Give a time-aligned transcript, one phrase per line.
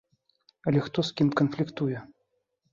[0.71, 2.05] Але хто з кім канфліктуе?